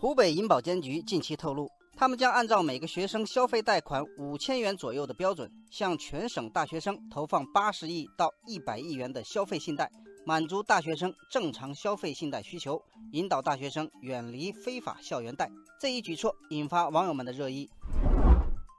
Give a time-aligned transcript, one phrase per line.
[0.00, 9.90] 湖北银保监局近期透露，他们将按照每个学生消费贷款五千元左右的标准，向全省大学生投放八十亿到一百亿元的消费信贷，
[10.24, 12.80] 满足大学生正常消费信贷需求，
[13.10, 15.50] 引导大学生远离非法校园贷。
[15.80, 17.68] 这一举措引发网友们的热议。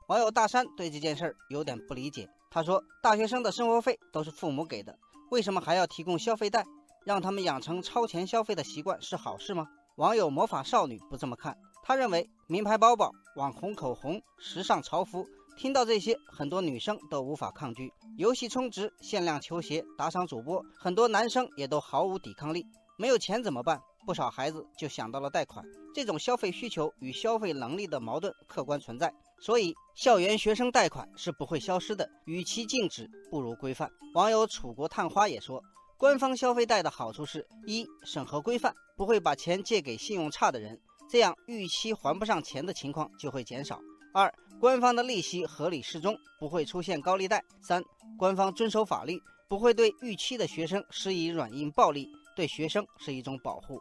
[0.07, 4.97] 网友大山对这件事儿有点不理解，他说：“大学生的生活费都是父母给的，
[5.31, 6.65] 为什么还要提供消费贷？
[7.05, 9.67] 让他们养成超前消费的习惯是好事吗？”
[10.00, 15.27] 网友魔法少女不这么看，她认为名牌包包、网红口红、时尚潮服，
[15.58, 17.91] 听到这些，很多女生都无法抗拒。
[18.16, 22.66] 游戏充值、限量球鞋、打赏主播，很多男生也都毫无抵抗力。
[22.98, 23.81] 没有钱怎么办？
[24.05, 25.66] 不少孩子就想到了贷款。
[25.94, 32.09] 这种消费需求与消费能力的矛盾客观存在，所以校园学生贷款是不会消失的。
[32.23, 33.91] 与其禁止，不如规范。
[34.13, 35.61] 网友楚国探花也说。
[35.99, 43.75] 官方消费贷的好处是：一、审核规范，不会把钱借给信用差的人，这样逾期还不上钱的情况就会减少；
[44.13, 47.83] 二、官方的利息合理适中，不会出现高利贷；三、
[48.17, 53.77] 官方遵守法律，不会对逾期的学生施以软硬暴力，对学生是一种保护。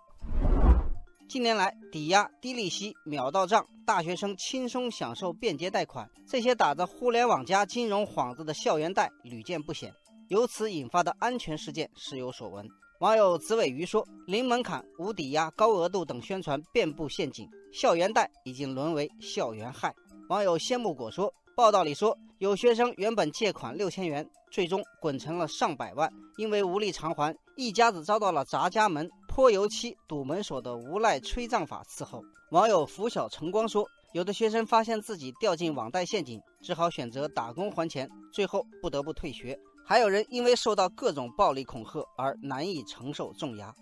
[1.29, 9.95] 近年来，抵押、低利息、秒到账，大学生轻松享受便捷贷款，这些打着互联网加金融幌子的校园贷屡见不鲜。
[10.29, 12.67] 由此引发的安全事件时有所闻。
[13.01, 19.95] 网友紫尾鱼说：“零门槛、无抵押、高额度等宣传遍布陷阱，校园贷已经沦为校园害。”
[20.29, 39.59] 网友仙木果说：“报道里说，有学生原本借款六千元，最终滚成了上百万，因为无力偿还，一家子遭到了砸家门、泼油漆、堵门锁的无赖催账法伺候。”网友拂晓晨光说：“有的学生发现自己掉进网贷陷阱，只好选择打工还钱，最后不得不退学。”
[39.89, 43.75] 还有人因为受到各种暴力恐吓而难以承受重压。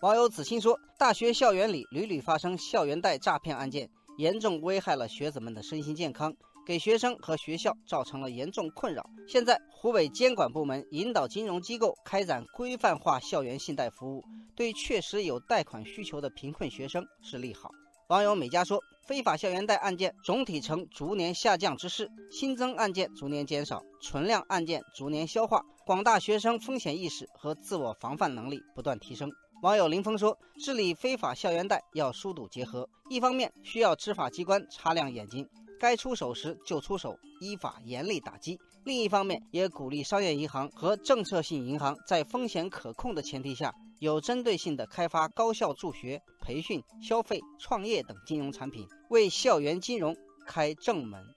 [0.00, 6.32] 网友子欣说：“大学校园里屡屡发生校园贷诈骗案件，严重危害了学子们的身心健康，
[6.64, 9.04] 给学生和学校造成了严重困扰。
[9.26, 14.22] 现在湖北监管部门引导金融机构开展规范化校园信贷服务，
[14.54, 17.72] 对确实有贷款需求的贫困学生是利好。”
[18.06, 29.30] 网友美嘉说：“非法校园贷案件总体呈逐年下降之势，新增案件逐年减少，存量案件逐年消化，广大学生风险意识和自我防范能力不断提升。”
[29.62, 50.14] 网友林峰说：“治理非法校园贷要疏堵结合，一方面需要执法机关擦亮眼睛，该出手时就出手，依法严厉打击；另一方面也鼓励商业银行和政策性银行在风险可控的前提下。”有针对性地开发高校助学、培训、消费、创业等金融产品，为校园金融
[50.46, 51.34] 开正门。